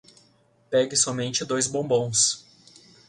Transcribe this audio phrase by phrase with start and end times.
[0.71, 2.43] Pegue somente dois bombons.